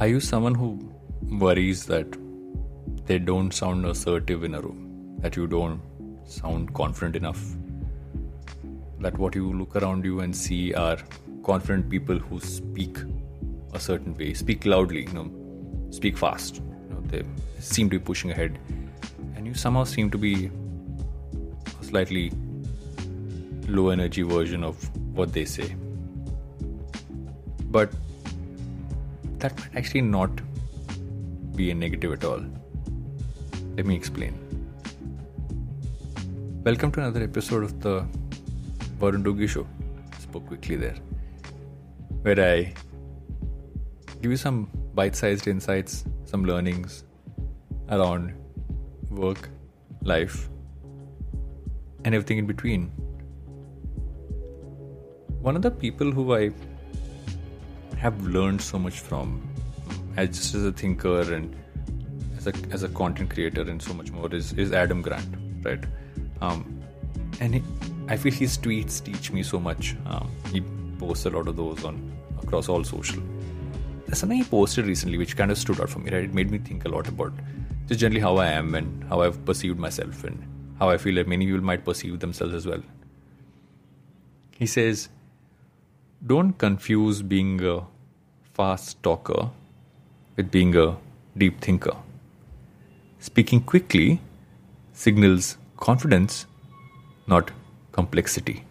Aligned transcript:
Are 0.00 0.08
you 0.08 0.18
someone 0.18 0.54
who 0.54 0.78
worries 1.38 1.84
that 1.84 2.06
they 3.04 3.18
don't 3.18 3.52
sound 3.52 3.84
assertive 3.84 4.44
in 4.44 4.54
a 4.54 4.60
room? 4.62 5.18
That 5.18 5.36
you 5.36 5.46
don't 5.46 5.82
sound 6.24 6.72
confident 6.72 7.16
enough? 7.16 7.38
That 9.00 9.18
what 9.18 9.34
you 9.34 9.52
look 9.52 9.76
around 9.76 10.06
you 10.06 10.20
and 10.20 10.34
see 10.34 10.72
are 10.72 10.96
confident 11.44 11.90
people 11.90 12.18
who 12.18 12.40
speak 12.40 12.96
a 13.74 13.78
certain 13.78 14.16
way, 14.16 14.32
speak 14.32 14.64
loudly, 14.64 15.02
you 15.02 15.12
know, 15.12 15.30
speak 15.90 16.16
fast. 16.16 16.62
You 16.88 16.94
know, 16.94 17.02
they 17.02 17.22
seem 17.58 17.90
to 17.90 17.98
be 17.98 18.02
pushing 18.02 18.30
ahead, 18.30 18.58
and 19.36 19.46
you 19.46 19.52
somehow 19.52 19.84
seem 19.84 20.10
to 20.12 20.16
be 20.16 20.50
a 21.78 21.84
slightly 21.84 22.32
low 23.68 23.90
energy 23.90 24.22
version 24.22 24.64
of 24.64 24.82
what 25.14 25.34
they 25.34 25.44
say. 25.44 25.74
But 27.66 27.92
that 29.40 29.58
might 29.58 29.76
actually 29.76 30.02
not 30.02 30.30
be 31.56 31.70
a 31.70 31.74
negative 31.74 32.12
at 32.12 32.24
all. 32.24 32.42
Let 33.76 33.86
me 33.86 33.94
explain. 33.96 34.34
Welcome 36.62 36.92
to 36.92 37.00
another 37.00 37.22
episode 37.22 37.64
of 37.64 37.80
the 37.80 38.06
Varun 38.98 39.48
Show. 39.48 39.66
Spoke 40.18 40.46
quickly 40.46 40.76
there, 40.76 40.96
where 42.20 42.38
I 42.38 42.74
give 44.20 44.30
you 44.30 44.36
some 44.36 44.68
bite 44.94 45.16
sized 45.16 45.48
insights, 45.48 46.04
some 46.26 46.44
learnings 46.44 47.04
around 47.88 48.34
work, 49.10 49.48
life, 50.02 50.50
and 52.04 52.14
everything 52.14 52.36
in 52.36 52.46
between. 52.46 52.88
One 55.40 55.56
of 55.56 55.62
the 55.62 55.70
people 55.70 56.12
who 56.12 56.34
I 56.34 56.50
have 58.00 58.20
learned 58.26 58.60
so 58.60 58.78
much 58.78 59.00
from, 59.00 59.40
as 60.16 60.28
just 60.28 60.54
as 60.54 60.64
a 60.64 60.72
thinker 60.72 61.20
and 61.34 61.56
as 62.36 62.46
a 62.46 62.52
as 62.70 62.82
a 62.82 62.88
content 62.88 63.30
creator 63.30 63.62
and 63.62 63.82
so 63.82 63.94
much 63.94 64.10
more, 64.10 64.34
is 64.34 64.52
is 64.54 64.72
Adam 64.72 65.02
Grant, 65.02 65.36
right? 65.62 65.84
Um, 66.40 66.82
and 67.40 67.56
he, 67.56 67.62
I 68.08 68.16
feel 68.16 68.32
his 68.32 68.58
tweets 68.58 69.02
teach 69.04 69.30
me 69.30 69.42
so 69.42 69.60
much. 69.60 69.94
Um, 70.06 70.30
he 70.52 70.62
posts 70.98 71.26
a 71.26 71.30
lot 71.30 71.48
of 71.48 71.56
those 71.56 71.84
on 71.84 72.00
across 72.42 72.68
all 72.68 72.84
social 72.84 73.22
there's 74.10 74.18
something 74.18 74.38
he 74.38 74.44
posted 74.44 74.86
recently 74.86 75.16
which 75.18 75.36
kind 75.36 75.52
of 75.52 75.58
stood 75.58 75.80
out 75.80 75.88
for 75.88 76.00
me, 76.00 76.10
right? 76.10 76.24
It 76.24 76.34
made 76.34 76.50
me 76.50 76.58
think 76.58 76.84
a 76.84 76.88
lot 76.88 77.06
about 77.06 77.32
just 77.86 78.00
generally 78.00 78.20
how 78.20 78.38
I 78.38 78.48
am 78.48 78.74
and 78.74 79.04
how 79.04 79.20
I've 79.20 79.44
perceived 79.44 79.78
myself 79.78 80.24
and 80.24 80.42
how 80.80 80.90
I 80.90 80.98
feel 80.98 81.14
that 81.14 81.28
many 81.28 81.46
people 81.46 81.60
might 81.60 81.84
perceive 81.84 82.18
themselves 82.18 82.52
as 82.52 82.66
well. 82.66 82.82
He 84.58 84.66
says, 84.66 85.08
Don't 86.26 86.52
confuse 86.58 87.22
being 87.22 87.64
a 87.64 87.82
fast 88.52 89.02
talker 89.02 89.50
with 90.36 90.50
being 90.50 90.76
a 90.76 90.96
deep 91.36 91.60
thinker. 91.60 91.96
Speaking 93.18 93.60
quickly 93.60 94.20
signals 94.92 95.56
confidence, 95.76 96.46
not 97.26 97.50
complexity. 97.92 98.64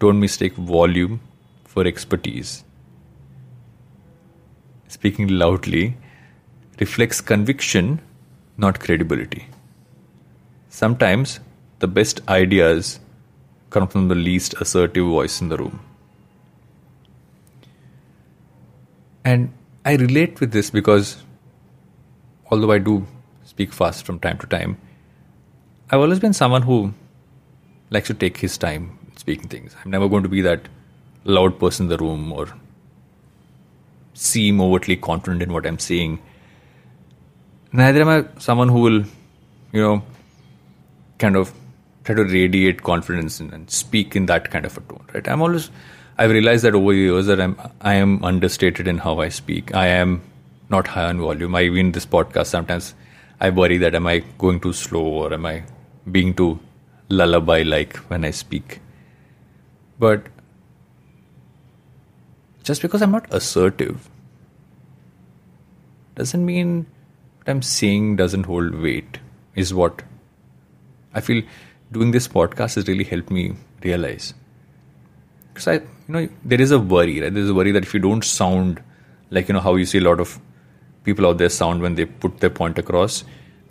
Don't 0.00 0.20
mistake 0.20 0.54
volume 0.54 1.20
for 1.64 1.86
expertise 1.86 2.64
speaking 4.94 5.28
loudly, 5.28 5.96
reflects 6.80 7.20
conviction, 7.20 8.00
not 8.56 8.78
credibility. 8.80 9.46
Sometimes 10.68 11.40
the 11.80 11.88
best 11.88 12.20
ideas 12.28 13.00
come 13.70 13.88
from 13.88 14.08
the 14.08 14.14
least 14.14 14.54
assertive 14.60 15.06
voice 15.06 15.40
in 15.40 15.48
the 15.48 15.56
room. 15.56 15.80
And 19.24 19.52
I 19.84 19.96
relate 19.96 20.40
with 20.40 20.52
this 20.52 20.70
because 20.70 21.22
although 22.50 22.72
I 22.72 22.78
do 22.78 23.06
speak 23.44 23.72
fast 23.72 24.04
from 24.04 24.18
time 24.18 24.38
to 24.38 24.46
time, 24.46 24.76
I've 25.90 26.00
always 26.00 26.18
been 26.18 26.32
someone 26.32 26.62
who 26.62 26.92
likes 27.90 28.08
to 28.08 28.14
take 28.14 28.36
his 28.38 28.58
time 28.58 28.98
speaking 29.16 29.48
things. 29.48 29.74
I'm 29.84 29.90
never 29.90 30.08
going 30.08 30.22
to 30.22 30.28
be 30.28 30.40
that 30.42 30.68
loud 31.24 31.58
person 31.58 31.86
in 31.86 31.90
the 31.90 31.96
room 31.96 32.32
or 32.32 32.48
seem 34.12 34.60
overtly 34.60 34.96
confident 34.96 35.42
in 35.42 35.52
what 35.52 35.66
I'm 35.66 35.78
saying. 35.78 36.20
Neither 37.72 38.02
am 38.02 38.08
I 38.08 38.24
someone 38.38 38.68
who 38.68 38.80
will, 38.80 39.04
you 39.72 39.82
know, 39.82 40.02
kind 41.18 41.36
of 41.36 41.52
try 42.04 42.14
to 42.14 42.24
radiate 42.24 42.82
confidence 42.82 43.40
and, 43.40 43.52
and 43.52 43.70
speak 43.70 44.14
in 44.14 44.26
that 44.26 44.50
kind 44.50 44.64
of 44.64 44.76
a 44.76 44.80
tone, 44.82 45.04
right? 45.12 45.26
I'm 45.28 45.42
always, 45.42 45.70
I've 46.16 46.30
realized 46.30 46.62
that 46.64 46.74
over 46.74 46.92
the 46.92 46.98
years 46.98 47.26
that 47.26 47.40
I'm, 47.40 47.58
I 47.80 47.94
am 47.94 48.24
understated 48.24 48.86
in 48.86 48.98
how 48.98 49.18
I 49.18 49.28
speak. 49.30 49.74
I 49.74 49.88
am 49.88 50.22
not 50.70 50.86
high 50.86 51.06
on 51.06 51.18
volume. 51.18 51.54
I 51.56 51.62
even 51.62 51.90
this 51.90 52.06
podcast 52.06 52.46
sometimes 52.46 52.94
I 53.40 53.50
worry 53.50 53.78
that 53.78 53.96
am 53.96 54.06
I 54.06 54.20
going 54.38 54.60
too 54.60 54.72
slow 54.72 55.04
or 55.04 55.34
am 55.34 55.44
I 55.44 55.64
being 56.10 56.32
too 56.32 56.60
lullaby 57.08 57.62
like 57.62 57.96
when 58.10 58.24
I 58.24 58.30
speak. 58.30 58.80
But 59.98 60.26
just 62.62 62.80
because 62.80 63.02
I'm 63.02 63.10
not 63.10 63.26
assertive 63.34 64.08
doesn't 66.14 66.46
mean 66.46 66.86
what 67.38 67.50
I'm 67.50 67.60
saying 67.60 68.16
doesn't 68.16 68.44
hold 68.46 68.74
weight, 68.80 69.18
is 69.56 69.74
what 69.74 70.02
I 71.12 71.20
feel 71.20 71.42
doing 71.90 72.12
this 72.12 72.28
podcast 72.28 72.76
has 72.76 72.86
really 72.86 73.04
helped 73.04 73.30
me 73.30 73.54
realize. 73.82 74.32
Because 75.54 75.68
I, 75.68 75.74
you 75.74 75.82
know, 76.08 76.28
there 76.44 76.60
is 76.60 76.72
a 76.72 76.78
worry, 76.80 77.20
right? 77.20 77.32
There's 77.32 77.48
a 77.48 77.54
worry 77.54 77.70
that 77.70 77.84
if 77.84 77.94
you 77.94 78.00
don't 78.00 78.24
sound 78.24 78.82
like, 79.30 79.48
you 79.48 79.54
know, 79.54 79.60
how 79.60 79.76
you 79.76 79.86
see 79.86 79.98
a 79.98 80.00
lot 80.00 80.18
of 80.18 80.40
people 81.04 81.26
out 81.26 81.38
there 81.38 81.48
sound 81.48 81.80
when 81.80 81.94
they 81.94 82.06
put 82.06 82.40
their 82.40 82.50
point 82.50 82.76
across, 82.76 83.24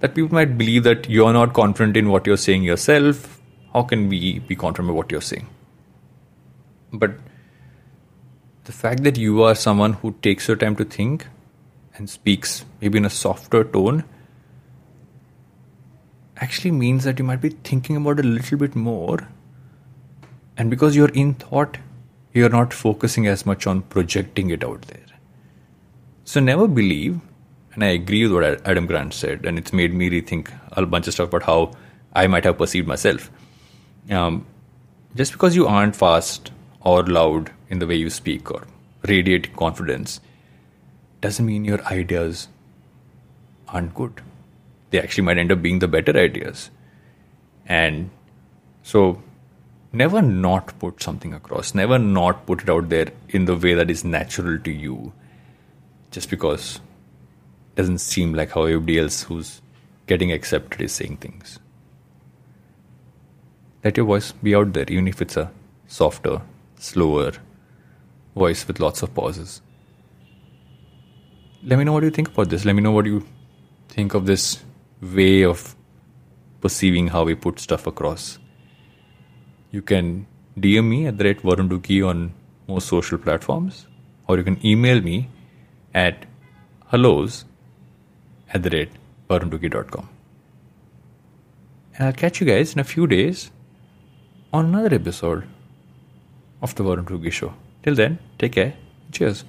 that 0.00 0.14
people 0.14 0.34
might 0.34 0.58
believe 0.58 0.82
that 0.82 1.08
you're 1.08 1.32
not 1.32 1.54
confident 1.54 1.96
in 1.96 2.08
what 2.08 2.26
you're 2.26 2.36
saying 2.36 2.64
yourself. 2.64 3.40
How 3.72 3.84
can 3.84 4.08
we 4.08 4.40
be 4.40 4.56
confident 4.56 4.90
in 4.90 4.96
what 4.96 5.12
you're 5.12 5.20
saying? 5.20 5.46
But 6.92 7.12
the 8.64 8.72
fact 8.72 9.04
that 9.04 9.16
you 9.16 9.42
are 9.44 9.54
someone 9.54 9.92
who 9.94 10.16
takes 10.20 10.48
your 10.48 10.56
time 10.56 10.74
to 10.76 10.84
think 10.84 11.26
and 11.94 12.10
speaks 12.10 12.64
maybe 12.80 12.98
in 12.98 13.04
a 13.04 13.10
softer 13.10 13.62
tone 13.62 14.04
actually 16.36 16.70
means 16.70 17.04
that 17.04 17.18
you 17.18 17.24
might 17.24 17.40
be 17.40 17.50
thinking 17.50 17.96
about 17.96 18.20
a 18.20 18.22
little 18.22 18.58
bit 18.58 18.74
more 18.74 19.28
and 20.58 20.70
because 20.70 20.94
you're 20.94 21.14
in 21.22 21.32
thought 21.44 21.78
you're 22.34 22.54
not 22.56 22.74
focusing 22.74 23.26
as 23.26 23.46
much 23.46 23.66
on 23.66 23.80
projecting 23.94 24.50
it 24.50 24.64
out 24.64 24.82
there 24.82 25.06
so 26.24 26.40
never 26.40 26.68
believe 26.68 27.18
and 27.72 27.84
i 27.84 27.88
agree 28.00 28.26
with 28.26 28.32
what 28.32 28.68
adam 28.74 28.86
grant 28.86 29.14
said 29.14 29.46
and 29.46 29.58
it's 29.58 29.72
made 29.72 29.94
me 29.94 30.10
rethink 30.10 30.52
a 30.72 30.84
bunch 30.84 31.06
of 31.06 31.14
stuff 31.14 31.28
about 31.28 31.44
how 31.44 31.58
i 32.12 32.26
might 32.26 32.44
have 32.44 32.58
perceived 32.58 32.86
myself 32.86 33.30
um, 34.10 34.46
just 35.14 35.32
because 35.32 35.56
you 35.56 35.66
aren't 35.66 35.96
fast 35.96 36.52
or 36.80 37.02
loud 37.04 37.50
in 37.68 37.78
the 37.78 37.86
way 37.86 37.96
you 37.96 38.10
speak 38.10 38.50
or 38.50 38.66
radiate 39.06 39.54
confidence 39.56 40.20
doesn't 41.20 41.44
mean 41.44 41.64
your 41.64 41.82
ideas 41.86 42.48
aren't 43.68 43.94
good. 43.94 44.20
They 44.90 45.00
actually 45.00 45.24
might 45.24 45.38
end 45.38 45.52
up 45.52 45.60
being 45.60 45.80
the 45.80 45.88
better 45.88 46.16
ideas. 46.16 46.70
And 47.66 48.10
so 48.82 49.22
never 49.92 50.20
not 50.20 50.78
put 50.78 51.02
something 51.02 51.32
across, 51.32 51.74
never 51.74 51.98
not 51.98 52.46
put 52.46 52.62
it 52.62 52.70
out 52.70 52.88
there 52.88 53.10
in 53.28 53.46
the 53.46 53.56
way 53.56 53.74
that 53.74 53.90
is 53.90 54.04
natural 54.04 54.58
to 54.58 54.70
you 54.70 55.12
just 56.10 56.30
because 56.30 56.76
it 56.76 57.76
doesn't 57.76 57.98
seem 57.98 58.34
like 58.34 58.52
how 58.52 58.62
everybody 58.62 58.98
else 58.98 59.22
who's 59.22 59.60
getting 60.06 60.32
accepted 60.32 60.80
is 60.80 60.92
saying 60.92 61.16
things. 61.18 61.58
Let 63.84 63.96
your 63.96 64.06
voice 64.06 64.32
be 64.32 64.54
out 64.54 64.72
there, 64.72 64.86
even 64.88 65.06
if 65.06 65.22
it's 65.22 65.36
a 65.36 65.50
softer, 65.86 66.42
slower 66.76 67.32
voice 68.34 68.66
with 68.66 68.80
lots 68.80 69.02
of 69.02 69.14
pauses. 69.14 69.62
Let 71.62 71.78
me 71.78 71.84
know 71.84 71.92
what 71.92 72.02
you 72.02 72.10
think 72.10 72.28
about 72.28 72.50
this. 72.50 72.64
Let 72.64 72.74
me 72.74 72.82
know 72.82 72.92
what 72.92 73.06
you 73.06 73.26
think 73.88 74.14
of 74.14 74.26
this 74.26 74.62
way 75.00 75.44
of 75.44 75.74
perceiving 76.60 77.08
how 77.08 77.24
we 77.24 77.34
put 77.34 77.60
stuff 77.60 77.86
across. 77.86 78.38
You 79.70 79.82
can 79.82 80.26
DM 80.58 80.88
me 80.88 81.06
at 81.06 81.18
the 81.18 81.24
rate 81.24 81.42
Varun 81.42 81.68
Duggi 81.68 82.06
on 82.06 82.32
most 82.66 82.88
social 82.88 83.18
platforms, 83.18 83.86
or 84.26 84.38
you 84.38 84.44
can 84.44 84.64
email 84.64 85.00
me 85.00 85.28
at 85.94 86.26
hellos 86.90 87.44
at 88.52 88.62
the 88.62 88.70
rate 88.70 88.90
varunduggi.com. 89.28 90.08
And 91.96 92.06
I'll 92.06 92.12
catch 92.12 92.40
you 92.40 92.46
guys 92.46 92.72
in 92.72 92.80
a 92.80 92.84
few 92.84 93.06
days 93.06 93.50
on 94.52 94.66
another 94.66 94.94
episode 94.94 95.46
of 96.62 96.74
the 96.74 96.84
Varun 96.84 97.04
Duggi 97.04 97.32
Show. 97.32 97.52
Till 97.82 97.94
then, 97.94 98.18
take 98.38 98.52
care. 98.52 98.74
Cheers. 99.12 99.44